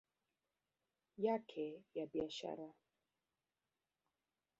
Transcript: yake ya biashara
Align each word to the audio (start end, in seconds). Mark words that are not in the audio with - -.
yake 1.17 1.83
ya 1.93 2.05
biashara 2.07 2.73